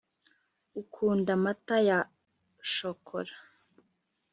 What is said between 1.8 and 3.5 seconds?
ya shokora